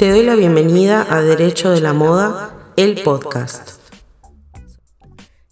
Te 0.00 0.08
doy 0.08 0.22
la 0.22 0.34
bienvenida 0.34 1.06
a 1.10 1.20
Derecho 1.20 1.70
de 1.72 1.82
la 1.82 1.92
Moda, 1.92 2.72
el 2.78 3.02
podcast. 3.02 3.82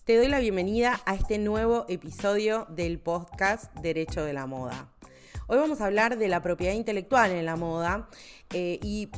Te 0.04 0.16
doy 0.16 0.28
la 0.28 0.38
bienvenida 0.38 1.02
a 1.04 1.14
este 1.14 1.36
nuevo 1.36 1.84
episodio 1.90 2.66
del 2.70 2.98
podcast 2.98 3.70
Derecho 3.82 4.24
de 4.24 4.32
la 4.32 4.46
Moda. 4.46 4.90
Hoy 5.48 5.58
vamos 5.58 5.82
a 5.82 5.84
hablar 5.84 6.16
de 6.16 6.28
la 6.28 6.40
propiedad 6.40 6.72
intelectual 6.72 7.32
en 7.32 7.44
la 7.44 7.56
moda 7.56 8.08
eh, 8.54 8.80
y 8.82 9.10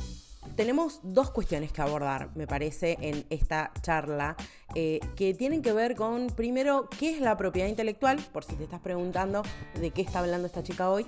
tenemos 0.57 0.99
dos 1.01 1.31
cuestiones 1.31 1.71
que 1.71 1.81
abordar, 1.81 2.29
me 2.35 2.45
parece, 2.45 2.97
en 2.99 3.25
esta 3.29 3.71
charla, 3.81 4.35
eh, 4.75 4.99
que 5.15 5.33
tienen 5.33 5.61
que 5.61 5.71
ver 5.71 5.95
con, 5.95 6.27
primero, 6.27 6.89
qué 6.99 7.11
es 7.11 7.21
la 7.21 7.37
propiedad 7.37 7.69
intelectual, 7.69 8.19
por 8.33 8.43
si 8.43 8.55
te 8.55 8.65
estás 8.65 8.81
preguntando 8.81 9.43
de 9.79 9.91
qué 9.91 10.01
está 10.01 10.19
hablando 10.19 10.47
esta 10.47 10.61
chica 10.61 10.89
hoy, 10.89 11.05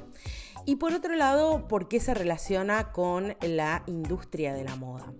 y 0.66 0.78
por 0.78 0.94
otro 0.94 1.16
lado, 1.16 1.68
por 1.68 1.88
qué 1.88 2.00
se 2.00 2.14
relaciona 2.14 2.92
con 2.92 3.36
la 3.42 3.84
industria 3.88 4.54
de 4.54 4.64
la 4.64 4.76
moda. 4.76 5.14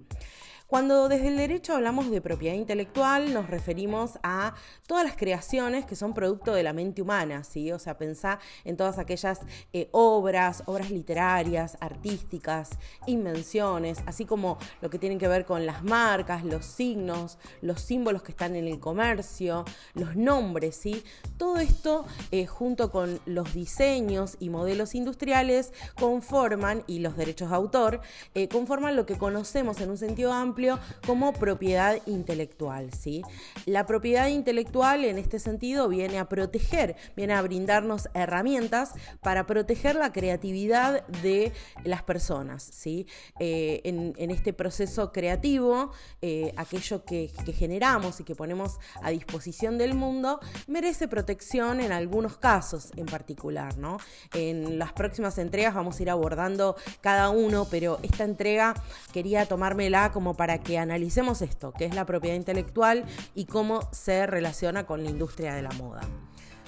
Cuando 0.68 1.08
desde 1.10 1.28
el 1.28 1.38
derecho 1.38 1.76
hablamos 1.76 2.10
de 2.10 2.22
propiedad 2.22 2.56
intelectual, 2.56 3.34
nos 3.34 3.50
referimos 3.50 4.18
a 4.24 4.56
todas 4.88 5.04
las 5.04 5.16
creaciones 5.16 5.86
que 5.86 5.96
son 5.96 6.14
producto 6.14 6.54
de 6.54 6.64
la 6.64 6.74
mente 6.74 7.02
humana, 7.02 7.44
¿sí? 7.44 7.72
O 7.72 7.78
sea, 7.78 7.98
pensá 7.98 8.40
en 8.64 8.76
todas 8.78 8.98
aquellas 8.98 9.42
eh, 9.74 9.90
obras, 9.92 10.64
obras 10.66 10.90
literarias, 10.90 11.78
artísticas, 11.80 12.72
invenciones, 13.06 14.00
así 14.08 14.26
como 14.26 14.58
lo 14.82 14.90
que 14.90 14.98
tienen 14.98 15.20
que 15.20 15.28
ver 15.28 15.46
con 15.46 15.66
las 15.66 15.84
marcas, 15.84 16.44
los 16.44 16.66
signos, 16.66 17.38
los 17.62 17.82
símbolos 17.82 18.24
que 18.24 18.32
están 18.32 18.56
en 18.56 18.68
el 18.68 18.80
comercio, 18.80 19.66
los 19.94 20.16
nombres, 20.16 20.76
¿sí? 20.76 21.04
Todo 21.38 21.58
esto, 21.58 22.06
eh, 22.32 22.48
junto 22.48 22.90
con 22.90 23.20
los 23.26 23.54
diseños 23.54 24.38
y 24.40 24.50
modelos 24.50 24.96
industriales, 24.96 25.74
conforman, 26.00 26.84
y 26.88 27.00
los 27.00 27.16
derechos 27.18 27.50
de 27.50 27.56
autor, 27.56 28.02
eh, 28.34 28.48
conforman 28.48 28.96
lo 28.96 29.06
que 29.06 29.18
conocemos 29.18 29.80
en 29.82 29.92
un 29.92 29.98
sentido 29.98 30.34
amplio 30.34 30.63
como 31.06 31.34
propiedad 31.34 32.00
intelectual. 32.06 32.92
¿sí? 32.94 33.22
La 33.66 33.86
propiedad 33.86 34.28
intelectual 34.28 35.06
en 35.06 35.18
este 35.18 35.40
sentido 35.40 35.88
viene 35.88 36.20
a 36.20 36.30
proteger, 36.30 36.96
viene 37.16 37.34
a 37.34 37.42
brindarnos 37.42 38.10
herramientas 38.14 38.94
para 39.22 39.46
proteger 39.46 39.96
la 39.96 40.12
creatividad 40.12 41.06
de 41.08 41.52
las 41.84 42.04
personas. 42.04 42.64
¿sí? 42.64 43.08
Eh, 43.40 43.82
en, 43.84 44.32
este 44.32 44.54
proceso 44.54 45.12
creativo, 45.12 45.92
eh, 46.22 46.54
aquello 46.58 47.06
que, 47.06 47.30
generamos 47.54 48.20
y 48.20 48.24
que 48.24 48.36
ponemos 48.36 48.80
a 49.02 49.12
disposición 49.12 49.78
del 49.78 49.94
mundo 49.94 50.40
merece 50.68 51.08
protección 51.08 51.80
en 51.80 51.92
algunos 51.92 52.38
casos 52.38 52.92
en 52.96 53.06
particular. 53.06 53.78
¿no? 53.78 53.98
En 54.34 54.80
las 54.80 54.94
próximas 54.94 55.38
entregas 55.38 55.74
vamos 55.76 56.00
a 56.00 56.02
ir 56.02 56.10
abordando 56.10 56.76
cada 57.02 57.30
uno, 57.30 57.68
pero 57.70 58.00
esta 58.04 58.24
entrega 58.24 58.74
quería 59.12 59.46
tomármela 59.46 60.12
como 60.12 60.34
para 60.34 60.43
que 60.60 60.78
analicemos 60.78 61.42
esto, 61.42 61.72
que 61.72 61.86
es 61.86 61.96
la 61.96 62.06
propiedad 62.06 62.36
intelectual 62.36 63.06
y 63.36 63.46
cómo 63.46 63.82
se 63.92 64.28
relaciona 64.28 64.86
con 64.86 65.04
la 65.04 65.10
industria 65.10 65.54
de 65.54 65.62
la 65.62 65.72
moda. 65.72 66.02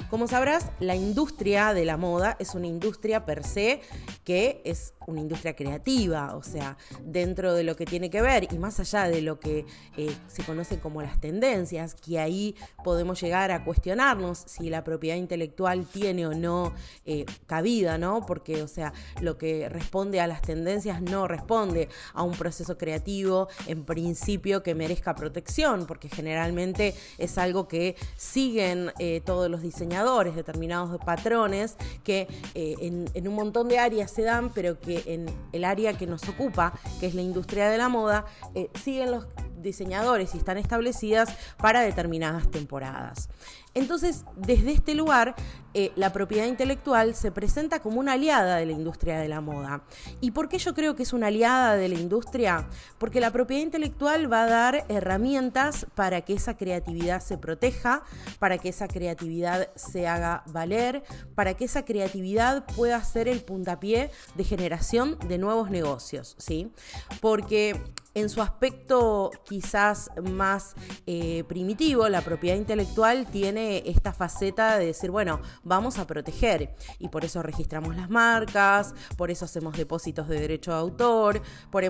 Como 0.09 0.27
sabrás, 0.27 0.71
la 0.79 0.95
industria 0.95 1.73
de 1.73 1.85
la 1.85 1.97
moda 1.97 2.35
es 2.39 2.55
una 2.55 2.67
industria 2.67 3.25
per 3.25 3.43
se 3.43 3.81
que 4.23 4.61
es 4.65 4.93
una 5.07 5.21
industria 5.21 5.55
creativa, 5.55 6.35
o 6.35 6.43
sea, 6.43 6.77
dentro 7.03 7.53
de 7.53 7.63
lo 7.63 7.75
que 7.75 7.85
tiene 7.85 8.09
que 8.09 8.21
ver 8.21 8.51
y 8.51 8.57
más 8.57 8.79
allá 8.79 9.07
de 9.07 9.21
lo 9.21 9.39
que 9.39 9.66
eh, 9.97 10.16
se 10.27 10.43
conoce 10.43 10.79
como 10.79 11.01
las 11.01 11.21
tendencias, 11.21 11.93
que 11.93 12.19
ahí 12.19 12.55
podemos 12.83 13.21
llegar 13.21 13.51
a 13.51 13.63
cuestionarnos 13.63 14.43
si 14.47 14.69
la 14.69 14.83
propiedad 14.83 15.16
intelectual 15.16 15.85
tiene 15.85 16.25
o 16.25 16.33
no 16.33 16.73
eh, 17.05 17.25
cabida, 17.45 17.97
¿no? 17.97 18.25
Porque, 18.25 18.63
o 18.63 18.67
sea, 18.67 18.93
lo 19.21 19.38
que 19.38 19.69
responde 19.69 20.19
a 20.19 20.27
las 20.27 20.41
tendencias 20.41 21.01
no 21.01 21.27
responde 21.27 21.89
a 22.13 22.23
un 22.23 22.33
proceso 22.33 22.78
creativo 22.78 23.47
en 23.67 23.85
principio 23.85 24.63
que 24.63 24.73
merezca 24.73 25.13
protección, 25.13 25.85
porque 25.85 26.09
generalmente 26.09 26.95
es 27.17 27.38
algo 27.38 27.67
que 27.67 27.95
siguen 28.17 28.91
eh, 28.97 29.22
todos 29.23 29.50
los 29.51 29.61
diseñadores, 29.61 29.84
determinados 30.35 30.97
patrones 31.06 31.78
que 32.03 32.28
en, 32.53 33.09
en 33.13 33.28
un 33.28 33.35
montón 33.35 33.68
de 33.68 33.79
áreas 33.79 34.12
se 34.12 34.23
dan, 34.23 34.50
pero 34.50 34.79
que 34.79 35.03
en 35.06 35.25
el 35.51 35.63
área 35.63 35.97
que 35.97 36.07
nos 36.07 36.28
ocupa, 36.28 36.73
que 37.00 37.07
es 37.07 37.16
la 37.16 37.22
industria 37.22 37.69
de 37.69 37.78
la 37.78 37.90
moda, 37.90 38.25
eh, 38.53 38.69
siguen 38.81 39.12
los 39.12 39.28
diseñadores 39.61 40.35
y 40.35 40.38
están 40.38 40.57
establecidas 40.57 41.35
para 41.57 41.81
determinadas 41.81 42.49
temporadas. 42.49 43.29
Entonces, 43.75 44.23
desde 44.38 44.71
este 44.71 44.95
lugar, 44.95 45.35
eh, 45.73 45.91
la 45.97 46.13
propiedad 46.13 46.45
intelectual 46.45 47.13
se 47.13 47.29
presenta 47.29 47.81
como 47.81 47.99
una 47.99 48.13
aliada 48.13 48.55
de 48.55 48.66
la 48.66 48.71
industria 48.71 49.19
de 49.19 49.27
la 49.27 49.41
moda. 49.41 49.83
¿Y 50.21 50.31
por 50.31 50.47
qué 50.47 50.57
yo 50.57 50.73
creo 50.73 50.95
que 50.95 51.03
es 51.03 51.11
una 51.11 51.27
aliada 51.27 51.75
de 51.75 51.89
la 51.89 51.95
industria? 51.95 52.69
Porque 52.97 53.19
la 53.19 53.31
propiedad 53.31 53.61
intelectual 53.61 54.31
va 54.31 54.43
a 54.43 54.47
dar 54.47 54.85
herramientas 54.88 55.87
para 55.93 56.22
que 56.22 56.33
esa 56.33 56.55
creatividad 56.55 57.22
se 57.22 57.37
proteja, 57.37 58.03
para 58.39 58.57
que 58.57 58.69
esa 58.69 58.87
creatividad 58.87 59.67
se 59.75 60.07
haga 60.07 60.43
valer, 60.47 61.03
para 61.35 61.55
que 61.55 61.66
esa 61.66 61.83
creatividad 61.83 62.66
pueda 62.77 63.03
ser 63.03 63.27
el 63.27 63.41
puntapié 63.41 64.09
de 64.35 64.43
generación 64.45 65.17
de 65.27 65.37
nuevos 65.37 65.69
negocios, 65.69 66.37
¿sí? 66.39 66.72
Porque 67.19 67.81
en 68.16 68.30
su 68.30 68.42
aspecto 68.42 69.30
quizás 69.44 70.09
más 70.24 70.74
eh, 71.06 71.44
primitivo, 71.48 72.08
la 72.08 72.22
propiedad 72.22 72.56
intelectual 72.56 73.28
tiene 73.28 73.84
esta 73.86 74.14
faceta 74.14 74.78
de 74.78 74.88
decir, 74.88 75.12
bueno, 75.12 75.42
vamos 75.64 76.00
a 76.00 76.08
proteger 76.08 76.74
y 76.98 77.09
por 77.09 77.26
eso 77.26 77.44
registramos 77.44 77.96
las 77.96 78.09
marcas, 78.09 78.96
por 79.18 79.31
eso 79.31 79.44
hacemos 79.46 79.78
depósitos 79.78 80.30
de 80.30 80.40
derecho 80.40 80.72
de 80.72 80.78
autor, 80.78 81.42
por, 81.70 81.84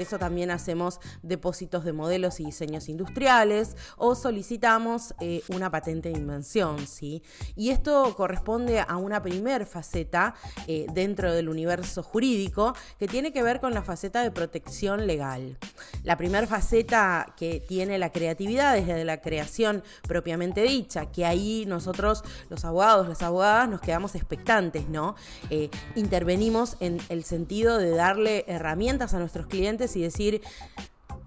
eso 0.00 0.18
también 0.18 0.50
hacemos 0.50 0.98
depósitos 1.22 1.84
de 1.84 1.92
modelos 1.92 2.40
y 2.40 2.44
diseños 2.44 2.88
industriales 2.88 3.76
o 3.96 4.16
solicitamos 4.16 5.14
eh, 5.20 5.42
una 5.48 5.70
patente 5.70 6.10
de 6.10 6.18
invención, 6.18 6.86
¿sí? 6.88 7.22
Y 7.54 7.70
esto 7.70 8.16
corresponde 8.16 8.80
a 8.80 8.96
una 8.96 9.22
primer 9.22 9.64
faceta 9.64 10.34
eh, 10.66 10.86
dentro 10.92 11.32
del 11.32 11.48
universo 11.48 12.02
jurídico 12.02 12.74
que 12.98 13.06
tiene 13.06 13.32
que 13.32 13.44
ver 13.44 13.60
con 13.60 13.74
la 13.74 13.82
faceta 13.82 14.24
de 14.24 14.32
protección 14.32 15.06
legal. 15.06 15.56
La 16.04 16.16
primera 16.16 16.46
faceta 16.46 17.34
que 17.36 17.60
tiene 17.60 17.98
la 17.98 18.10
creatividad 18.10 18.74
desde 18.74 19.04
la 19.04 19.20
creación 19.20 19.82
propiamente 20.06 20.62
dicha, 20.62 21.06
que 21.06 21.24
ahí 21.24 21.64
nosotros, 21.66 22.22
los 22.48 22.64
abogados, 22.64 23.08
las 23.08 23.22
abogadas, 23.22 23.68
nos 23.68 23.80
quedamos 23.80 24.14
expectantes, 24.14 24.88
¿no? 24.88 25.16
Eh, 25.50 25.70
intervenimos 25.94 26.76
en 26.80 27.00
el 27.08 27.24
sentido 27.24 27.78
de 27.78 27.90
darle 27.90 28.44
herramientas 28.48 29.14
a 29.14 29.18
nuestros 29.18 29.46
clientes 29.46 29.96
y 29.96 30.02
decir, 30.02 30.42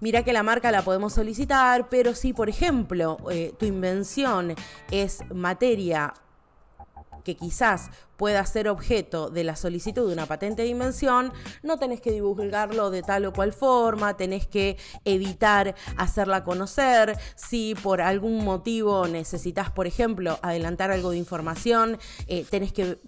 mira 0.00 0.24
que 0.24 0.32
la 0.32 0.42
marca 0.42 0.70
la 0.72 0.82
podemos 0.82 1.12
solicitar, 1.14 1.88
pero 1.88 2.14
si, 2.14 2.32
por 2.32 2.48
ejemplo, 2.48 3.18
eh, 3.30 3.54
tu 3.58 3.66
invención 3.66 4.54
es 4.90 5.20
materia 5.32 6.14
que 7.22 7.36
quizás 7.36 7.90
pueda 8.16 8.44
ser 8.46 8.68
objeto 8.68 9.30
de 9.30 9.44
la 9.44 9.56
solicitud 9.56 10.06
de 10.06 10.12
una 10.12 10.26
patente 10.26 10.62
de 10.62 10.68
invención, 10.68 11.32
no 11.62 11.76
tenés 11.78 12.00
que 12.00 12.12
divulgarlo 12.12 12.90
de 12.90 13.02
tal 13.02 13.24
o 13.24 13.32
cual 13.32 13.52
forma, 13.52 14.16
tenés 14.16 14.46
que 14.46 14.76
evitar 15.04 15.74
hacerla 15.96 16.44
conocer. 16.44 17.18
Si 17.34 17.74
por 17.82 18.00
algún 18.00 18.44
motivo 18.44 19.08
necesitas, 19.08 19.70
por 19.70 19.86
ejemplo, 19.86 20.38
adelantar 20.42 20.90
algo 20.90 21.10
de 21.10 21.18
información, 21.18 21.98
eh, 22.26 22.46
tenés 22.48 22.72
que 22.72 22.98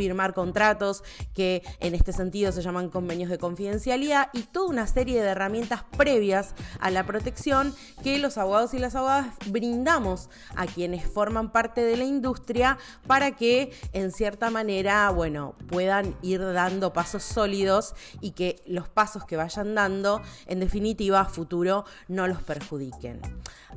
firmar 0.00 0.32
contratos 0.32 1.04
que 1.34 1.62
en 1.78 1.94
este 1.94 2.14
sentido 2.14 2.52
se 2.52 2.62
llaman 2.62 2.88
convenios 2.88 3.28
de 3.28 3.36
confidencialidad 3.36 4.30
y 4.32 4.44
toda 4.44 4.70
una 4.70 4.86
serie 4.86 5.20
de 5.22 5.28
herramientas 5.28 5.84
previas 5.94 6.54
a 6.80 6.90
la 6.90 7.04
protección 7.04 7.74
que 8.02 8.18
los 8.18 8.38
abogados 8.38 8.72
y 8.72 8.78
las 8.78 8.94
abogadas 8.94 9.26
brindamos 9.48 10.30
a 10.56 10.64
quienes 10.64 11.04
forman 11.04 11.52
parte 11.52 11.82
de 11.82 11.98
la 11.98 12.04
industria 12.04 12.78
para 13.06 13.32
que 13.32 13.74
en 13.92 14.10
cierta 14.10 14.48
manera, 14.48 15.10
bueno, 15.10 15.54
puedan 15.68 16.16
ir 16.22 16.40
dando 16.40 16.94
pasos 16.94 17.22
sólidos 17.22 17.94
y 18.22 18.30
que 18.30 18.62
los 18.64 18.88
pasos 18.88 19.26
que 19.26 19.36
vayan 19.36 19.74
dando, 19.74 20.22
en 20.46 20.60
definitiva, 20.60 21.20
a 21.20 21.26
futuro 21.26 21.84
no 22.08 22.26
los 22.26 22.40
perjudiquen. 22.42 23.20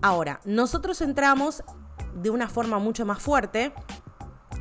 Ahora, 0.02 0.40
nosotros 0.46 1.02
entramos 1.02 1.66
de 2.16 2.30
una 2.30 2.48
forma 2.48 2.80
mucho 2.80 3.06
más 3.06 3.22
fuerte 3.22 3.74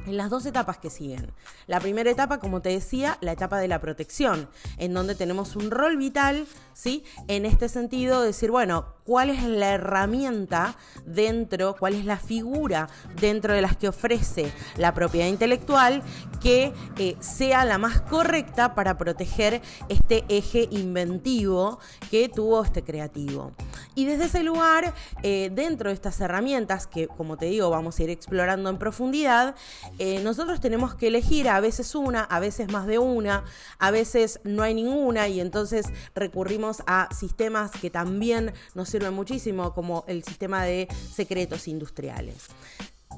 en 0.07 0.17
las 0.17 0.31
dos 0.31 0.47
etapas 0.47 0.79
que 0.79 0.91
siguen. 0.91 1.33
La 1.67 1.81
primera 1.81 2.11
etapa, 2.11 2.39
como 2.39 2.63
te 2.63 2.71
decía, 2.71 3.19
la 3.21 3.33
etapa 3.33 3.59
de 3.59 3.69
la 3.69 3.81
protección, 3.81 4.49
en 4.79 4.95
donde 4.95 5.15
tenemos 5.15 5.57
un 5.57 5.71
rol 5.71 5.97
vital, 5.97 6.47
¿sí? 6.75 7.05
En 7.29 7.47
este 7.47 7.69
sentido, 7.69 8.23
decir, 8.23 8.51
bueno, 8.51 8.87
cuál 9.05 9.31
es 9.31 9.43
la 9.43 9.73
herramienta 9.75 10.77
dentro, 11.05 11.77
cuál 11.79 11.95
es 11.95 12.05
la 12.05 12.17
figura 12.17 12.89
dentro 13.21 13.55
de 13.55 13.63
las 13.63 13.77
que 13.77 13.89
ofrece 13.89 14.53
la 14.77 14.95
propiedad 14.95 15.27
intelectual 15.27 16.03
que 16.41 16.73
eh, 16.99 17.17
sea 17.21 17.65
la 17.65 17.79
más 17.79 18.01
correcta 18.01 18.75
para 18.75 18.99
proteger 18.99 19.63
este 19.89 20.25
eje 20.29 20.69
inventivo 20.71 21.79
que 22.11 22.29
tuvo 22.29 22.63
este 22.63 22.83
creativo. 22.83 23.53
Y 23.95 24.07
desde 24.07 24.25
ese 24.25 24.43
lugar, 24.43 24.95
eh, 25.23 25.51
dentro 25.53 25.91
de 25.91 25.95
estas 25.95 26.21
herramientas, 26.21 26.87
que 26.87 27.07
como 27.09 27.37
te 27.37 27.47
digo, 27.47 27.71
vamos 27.71 27.99
a 27.99 28.03
ir 28.03 28.11
explorando 28.11 28.71
en 28.71 28.79
profundidad, 28.79 29.55
eh, 29.99 30.21
nosotros 30.23 30.61
tenemos 30.61 30.95
que 30.95 31.09
elegir 31.09 31.49
a 31.49 31.61
veces 31.61 31.95
una, 31.95 32.23
a 32.23 32.41
veces 32.41 32.71
más 32.73 32.87
de 32.87 32.99
una, 32.99 33.45
a 33.79 33.91
veces 33.91 34.41
no 34.45 34.63
hay 34.63 34.75
ninguna 34.75 35.29
y 35.29 35.41
entonces 35.41 35.87
recurrimos 36.15 36.83
a 36.87 37.09
sistemas 37.15 37.71
que 37.73 37.91
también 37.91 38.53
nos 38.75 38.92
sirven 38.93 39.15
muchísimo, 39.15 39.75
como 39.75 40.05
el 40.07 40.23
sistema 40.23 40.65
de 40.65 40.89
secretos 41.13 41.67
industriales. 41.67 42.49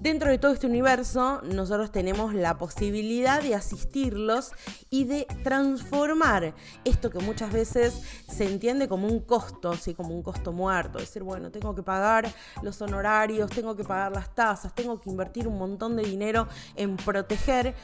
Dentro 0.01 0.29
de 0.29 0.39
todo 0.39 0.53
este 0.53 0.67
universo, 0.67 1.41
nosotros 1.43 1.93
tenemos 1.93 2.35
la 2.35 2.59
posibilidad 2.59 3.41
de 3.41 3.55
asistirlos 3.55 4.53
y 4.91 5.05
de 5.05 5.27
transformar 5.43 6.55
esto 6.85 7.11
que 7.11 7.21
muchas 7.21 7.53
veces 7.53 8.03
se 8.29 8.45
entiende 8.45 8.89
como 8.89 9.07
un 9.07 9.21
costo, 9.21 9.71
así 9.71 9.95
como 9.95 10.15
un 10.15 10.23
costo 10.23 10.53
muerto. 10.53 10.99
Es 10.99 11.07
decir, 11.07 11.23
bueno, 11.23 11.51
tengo 11.51 11.75
que 11.75 11.83
pagar 11.83 12.33
los 12.63 12.81
honorarios, 12.83 13.51
tengo 13.51 13.77
que 13.77 13.85
pagar 13.85 14.13
las 14.13 14.35
tasas, 14.35 14.75
tengo 14.75 15.01
que 15.01 15.11
invertir 15.11 15.47
un 15.47 15.59
montón 15.59 15.97
de 15.97 16.03
dinero 16.03 16.49
en 16.75 16.97
proteger 16.97 17.75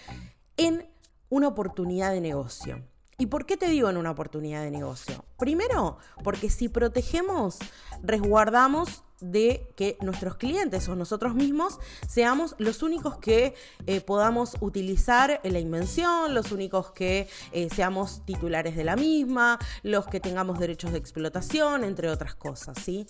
en 0.57 0.89
una 1.29 1.49
oportunidad 1.49 2.13
de 2.13 2.21
negocio. 2.21 2.90
¿Y 3.21 3.27
por 3.27 3.45
qué 3.45 3.59
te 3.59 3.69
digo 3.69 3.91
en 3.91 3.99
una 3.99 4.13
oportunidad 4.13 4.63
de 4.63 4.71
negocio? 4.71 5.27
Primero, 5.39 5.99
porque 6.25 6.49
si 6.49 6.71
protegemos, 6.71 7.59
resguardamos 8.03 9.05
de 9.21 9.73
que 9.77 9.97
nuestros 10.01 10.37
clientes 10.37 10.89
o 10.89 10.97
nosotros 10.97 11.35
mismos 11.35 11.79
seamos 12.09 12.55
los 12.59 12.83
únicos 12.83 13.19
que 13.19 13.55
eh, 13.87 14.01
podamos 14.01 14.57
utilizar 14.61 15.41
la 15.43 15.59
invención, 15.59 16.35
los 16.35 16.53
únicos 16.53 16.93
que 16.93 17.29
eh, 17.53 17.69
seamos 17.75 18.25
titulares 18.25 18.77
de 18.77 18.85
la 18.85 18.97
misma, 18.97 19.59
los 19.83 20.07
que 20.07 20.21
tengamos 20.21 20.59
derechos 20.59 20.93
de 20.93 20.99
explotación, 20.99 21.85
entre 21.85 22.09
otras 22.09 22.35
cosas, 22.35 22.79
¿sí? 22.83 23.07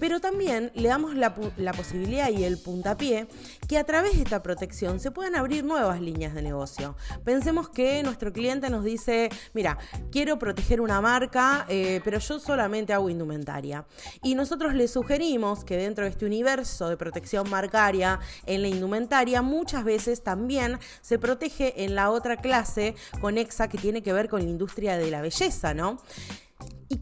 Pero 0.00 0.20
también 0.20 0.70
le 0.74 0.88
damos 0.88 1.14
la, 1.14 1.34
posibilidad 1.74 2.30
y 2.30 2.44
el 2.44 2.58
puntapié 2.58 3.26
que 3.68 3.78
a 3.78 3.84
través 3.84 4.16
de 4.16 4.22
esta 4.22 4.42
protección 4.42 5.00
se 5.00 5.10
puedan 5.10 5.34
abrir 5.34 5.64
nuevas 5.64 6.00
líneas 6.00 6.34
de 6.34 6.42
negocio. 6.42 6.96
Pensemos 7.24 7.68
que 7.68 8.02
nuestro 8.02 8.32
cliente 8.32 8.70
nos 8.70 8.84
dice, 8.84 9.30
mira, 9.54 9.78
quiero 10.12 10.38
proteger 10.38 10.80
una 10.80 11.00
marca, 11.00 11.66
eh, 11.68 12.00
pero 12.04 12.18
yo 12.18 12.38
solamente 12.38 12.92
hago 12.92 13.10
indumentaria. 13.10 13.86
Y 14.22 14.34
nosotros 14.34 14.74
le 14.74 14.88
sugerimos 14.88 15.53
que 15.62 15.76
dentro 15.76 16.04
de 16.04 16.10
este 16.10 16.26
universo 16.26 16.88
de 16.88 16.96
protección 16.96 17.48
marcaria 17.48 18.18
en 18.46 18.62
la 18.62 18.68
indumentaria 18.68 19.42
muchas 19.42 19.84
veces 19.84 20.24
también 20.24 20.78
se 21.02 21.18
protege 21.18 21.84
en 21.84 21.94
la 21.94 22.10
otra 22.10 22.38
clase 22.38 22.96
conexa 23.20 23.68
que 23.68 23.78
tiene 23.78 24.02
que 24.02 24.12
ver 24.12 24.28
con 24.28 24.42
la 24.42 24.48
industria 24.48 24.96
de 24.96 25.10
la 25.10 25.20
belleza, 25.20 25.74
¿no? 25.74 26.00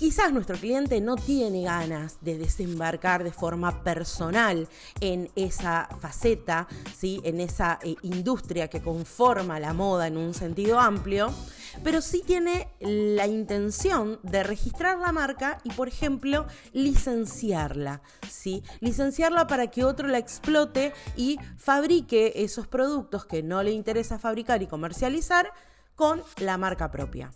Quizás 0.02 0.32
nuestro 0.32 0.56
cliente 0.56 1.00
no 1.00 1.14
tiene 1.14 1.62
ganas 1.62 2.18
de 2.22 2.36
desembarcar 2.36 3.22
de 3.22 3.30
forma 3.30 3.84
personal 3.84 4.66
en 5.00 5.30
esa 5.36 5.88
faceta, 6.00 6.66
¿sí? 6.92 7.20
en 7.22 7.38
esa 7.38 7.78
eh, 7.84 7.94
industria 8.02 8.66
que 8.66 8.82
conforma 8.82 9.60
la 9.60 9.72
moda 9.72 10.08
en 10.08 10.16
un 10.16 10.34
sentido 10.34 10.80
amplio, 10.80 11.32
pero 11.84 12.00
sí 12.00 12.24
tiene 12.26 12.66
la 12.80 13.28
intención 13.28 14.18
de 14.24 14.42
registrar 14.42 14.98
la 14.98 15.12
marca 15.12 15.58
y, 15.62 15.70
por 15.70 15.86
ejemplo, 15.86 16.48
licenciarla. 16.72 18.02
¿sí? 18.28 18.64
Licenciarla 18.80 19.46
para 19.46 19.68
que 19.68 19.84
otro 19.84 20.08
la 20.08 20.18
explote 20.18 20.92
y 21.16 21.38
fabrique 21.56 22.32
esos 22.34 22.66
productos 22.66 23.24
que 23.24 23.44
no 23.44 23.62
le 23.62 23.70
interesa 23.70 24.18
fabricar 24.18 24.64
y 24.64 24.66
comercializar 24.66 25.52
con 25.94 26.22
la 26.38 26.58
marca 26.58 26.90
propia. 26.90 27.30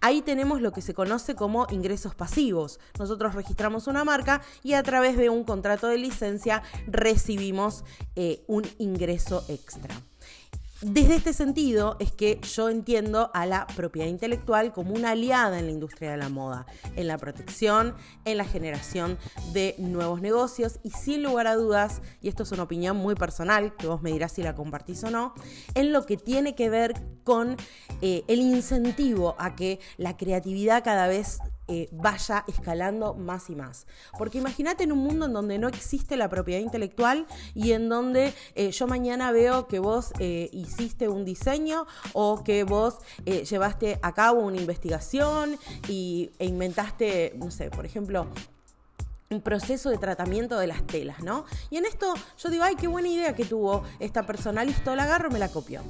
Ahí 0.00 0.22
tenemos 0.22 0.60
lo 0.60 0.72
que 0.72 0.80
se 0.80 0.94
conoce 0.94 1.34
como 1.34 1.66
ingresos 1.70 2.14
pasivos. 2.14 2.80
Nosotros 2.98 3.34
registramos 3.34 3.86
una 3.86 4.04
marca 4.04 4.42
y 4.62 4.74
a 4.74 4.82
través 4.82 5.16
de 5.16 5.30
un 5.30 5.44
contrato 5.44 5.88
de 5.88 5.98
licencia 5.98 6.62
recibimos 6.86 7.84
eh, 8.16 8.44
un 8.46 8.66
ingreso 8.78 9.44
extra. 9.48 9.94
Desde 10.80 11.16
este 11.16 11.32
sentido 11.32 11.96
es 11.98 12.12
que 12.12 12.40
yo 12.54 12.68
entiendo 12.68 13.32
a 13.34 13.46
la 13.46 13.66
propiedad 13.66 14.06
intelectual 14.06 14.72
como 14.72 14.94
una 14.94 15.10
aliada 15.10 15.58
en 15.58 15.66
la 15.66 15.72
industria 15.72 16.12
de 16.12 16.18
la 16.18 16.28
moda, 16.28 16.66
en 16.94 17.08
la 17.08 17.18
protección, 17.18 17.96
en 18.24 18.36
la 18.36 18.44
generación 18.44 19.18
de 19.52 19.74
nuevos 19.78 20.20
negocios 20.20 20.78
y 20.84 20.90
sin 20.90 21.24
lugar 21.24 21.48
a 21.48 21.56
dudas, 21.56 22.00
y 22.22 22.28
esto 22.28 22.44
es 22.44 22.52
una 22.52 22.62
opinión 22.62 22.96
muy 22.96 23.16
personal, 23.16 23.74
que 23.74 23.88
vos 23.88 24.02
me 24.02 24.12
dirás 24.12 24.30
si 24.30 24.44
la 24.44 24.54
compartís 24.54 25.02
o 25.02 25.10
no, 25.10 25.34
en 25.74 25.92
lo 25.92 26.06
que 26.06 26.16
tiene 26.16 26.54
que 26.54 26.70
ver 26.70 26.94
con 27.24 27.56
eh, 28.00 28.22
el 28.28 28.38
incentivo 28.38 29.34
a 29.38 29.56
que 29.56 29.80
la 29.96 30.16
creatividad 30.16 30.84
cada 30.84 31.08
vez 31.08 31.40
eh, 31.68 31.88
vaya 31.92 32.44
escalando 32.48 33.14
más 33.14 33.50
y 33.50 33.54
más. 33.54 33.86
Porque 34.16 34.38
imagínate 34.38 34.84
en 34.84 34.92
un 34.92 34.98
mundo 34.98 35.26
en 35.26 35.32
donde 35.32 35.58
no 35.58 35.68
existe 35.68 36.16
la 36.16 36.28
propiedad 36.28 36.60
intelectual 36.60 37.26
y 37.54 37.72
en 37.72 37.88
donde 37.88 38.32
eh, 38.54 38.70
yo 38.70 38.86
mañana 38.86 39.32
veo 39.32 39.68
que 39.68 39.78
vos 39.78 40.12
eh, 40.18 40.48
hiciste 40.52 41.08
un 41.08 41.24
diseño 41.24 41.86
o 42.14 42.42
que 42.42 42.64
vos 42.64 42.98
llevaste 43.24 43.98
a 44.02 44.14
cabo 44.14 44.40
una 44.40 44.56
investigación 44.56 45.58
y, 45.88 46.30
e 46.38 46.46
inventaste, 46.46 47.34
no 47.36 47.50
sé, 47.50 47.70
por 47.70 47.84
ejemplo, 47.84 48.26
un 49.30 49.42
proceso 49.42 49.90
de 49.90 49.98
tratamiento 49.98 50.58
de 50.58 50.66
las 50.66 50.86
telas, 50.86 51.22
¿no? 51.22 51.44
Y 51.70 51.76
en 51.76 51.84
esto 51.84 52.14
yo 52.38 52.48
digo, 52.48 52.64
ay, 52.64 52.76
qué 52.76 52.86
buena 52.88 53.08
idea 53.08 53.34
que 53.34 53.44
tuvo 53.44 53.84
esta 54.00 54.24
persona, 54.24 54.64
listo, 54.64 54.94
la 54.96 55.04
agarro, 55.04 55.30
me 55.30 55.38
la 55.38 55.48
copió 55.48 55.82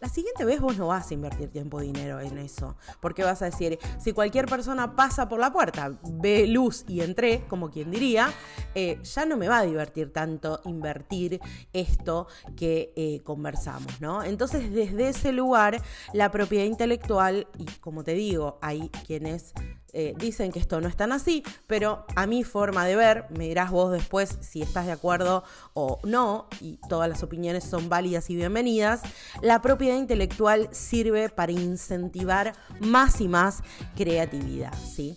la 0.00 0.08
siguiente 0.08 0.44
vez 0.44 0.60
vos 0.60 0.76
no 0.76 0.88
vas 0.88 1.10
a 1.10 1.14
invertir 1.14 1.50
tiempo 1.50 1.80
dinero 1.80 2.20
en 2.20 2.38
eso. 2.38 2.76
Porque 3.00 3.24
vas 3.24 3.42
a 3.42 3.46
decir, 3.46 3.78
si 3.98 4.12
cualquier 4.12 4.46
persona 4.46 4.94
pasa 4.94 5.28
por 5.28 5.40
la 5.40 5.52
puerta, 5.52 5.98
ve 6.02 6.46
luz 6.46 6.84
y 6.88 7.00
entré, 7.00 7.44
como 7.48 7.70
quien 7.70 7.90
diría, 7.90 8.30
eh, 8.74 9.00
ya 9.02 9.26
no 9.26 9.36
me 9.36 9.48
va 9.48 9.58
a 9.58 9.62
divertir 9.62 10.12
tanto 10.12 10.60
invertir 10.64 11.40
esto 11.72 12.26
que 12.56 12.92
eh, 12.96 13.20
conversamos, 13.24 14.00
¿no? 14.00 14.22
Entonces, 14.22 14.72
desde 14.72 15.08
ese 15.08 15.32
lugar, 15.32 15.80
la 16.12 16.30
propiedad 16.30 16.64
intelectual, 16.64 17.46
y 17.58 17.64
como 17.80 18.04
te 18.04 18.14
digo, 18.14 18.58
hay 18.60 18.90
quienes 19.06 19.52
eh, 19.98 20.12
dicen 20.18 20.52
que 20.52 20.58
esto 20.58 20.78
no 20.78 20.88
es 20.88 20.96
tan 20.96 21.10
así, 21.10 21.42
pero 21.66 22.04
a 22.16 22.26
mi 22.26 22.44
forma 22.44 22.84
de 22.84 22.96
ver, 22.96 23.24
me 23.30 23.48
dirás 23.48 23.70
vos 23.70 23.90
después 23.90 24.36
si 24.42 24.60
estás 24.60 24.84
de 24.84 24.92
acuerdo 24.92 25.42
o 25.72 26.00
no, 26.04 26.48
y 26.60 26.78
todas 26.86 27.08
las 27.08 27.22
opiniones 27.22 27.64
son 27.64 27.88
válidas 27.88 28.28
y 28.28 28.36
bienvenidas, 28.36 29.00
la 29.40 29.62
propiedad 29.62 29.96
intelectual 29.96 30.68
sirve 30.70 31.30
para 31.30 31.52
incentivar 31.52 32.52
más 32.78 33.22
y 33.22 33.28
más 33.28 33.62
creatividad, 33.96 34.74
¿sí? 34.74 35.16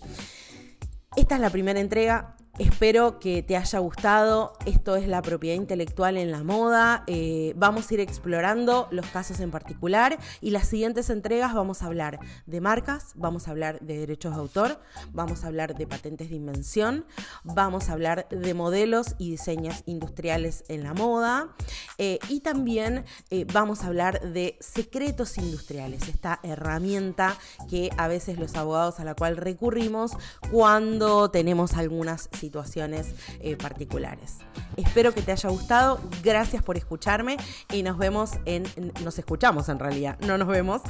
Esta 1.17 1.35
es 1.35 1.41
la 1.41 1.49
primera 1.49 1.81
entrega. 1.81 2.37
Espero 2.59 3.19
que 3.19 3.41
te 3.41 3.55
haya 3.55 3.79
gustado. 3.79 4.51
Esto 4.65 4.97
es 4.97 5.07
la 5.07 5.21
propiedad 5.21 5.55
intelectual 5.55 6.17
en 6.17 6.29
la 6.29 6.43
moda. 6.43 7.05
Eh, 7.07 7.53
vamos 7.55 7.89
a 7.89 7.93
ir 7.93 8.01
explorando 8.01 8.89
los 8.91 9.05
casos 9.05 9.39
en 9.39 9.49
particular 9.49 10.19
y 10.41 10.51
las 10.51 10.67
siguientes 10.67 11.09
entregas 11.09 11.53
vamos 11.53 11.81
a 11.81 11.85
hablar 11.85 12.19
de 12.47 12.59
marcas, 12.59 13.13
vamos 13.15 13.47
a 13.47 13.51
hablar 13.51 13.79
de 13.79 13.99
derechos 13.99 14.35
de 14.35 14.41
autor, 14.41 14.81
vamos 15.13 15.45
a 15.45 15.47
hablar 15.47 15.73
de 15.73 15.87
patentes 15.87 16.31
de 16.31 16.35
invención, 16.35 17.05
vamos 17.45 17.87
a 17.87 17.93
hablar 17.93 18.27
de 18.27 18.53
modelos 18.53 19.15
y 19.17 19.31
diseños 19.31 19.81
industriales 19.85 20.65
en 20.67 20.83
la 20.83 20.93
moda 20.93 21.55
eh, 21.99 22.17
y 22.29 22.39
también 22.39 23.03
eh, 23.29 23.45
vamos 23.51 23.83
a 23.83 23.87
hablar 23.87 24.21
de 24.21 24.57
secretos 24.61 25.37
industriales, 25.37 26.07
esta 26.07 26.39
herramienta 26.43 27.37
que 27.69 27.89
a 27.97 28.07
veces 28.07 28.39
los 28.39 28.55
abogados 28.55 29.01
a 29.01 29.03
la 29.03 29.15
cual 29.15 29.35
recurrimos 29.35 30.13
cuando 30.49 31.29
tenemos 31.29 31.73
algunas 31.73 32.29
situaciones 32.39 33.13
eh, 33.41 33.57
particulares. 33.57 34.37
Espero 34.77 35.13
que 35.13 35.21
te 35.21 35.33
haya 35.33 35.49
gustado, 35.49 35.99
gracias 36.23 36.63
por 36.63 36.77
escucharme 36.77 37.35
y 37.73 37.83
nos 37.83 37.97
vemos 37.97 38.31
en, 38.45 38.63
nos 39.03 39.19
escuchamos 39.19 39.67
en 39.67 39.77
realidad, 39.77 40.17
no 40.21 40.37
nos 40.37 40.47
vemos, 40.47 40.81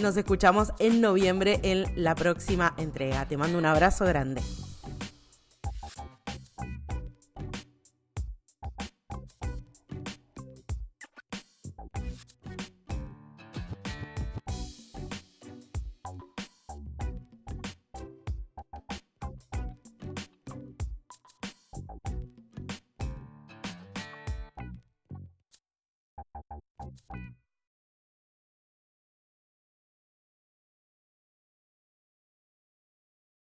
nos 0.00 0.16
escuchamos 0.16 0.72
en 0.78 1.00
noviembre 1.00 1.58
en 1.64 1.86
la 1.96 2.14
próxima 2.14 2.74
entrega. 2.78 3.26
Te 3.26 3.36
mando 3.36 3.58
un 3.58 3.66
abrazo 3.66 4.04
grande. 4.04 4.42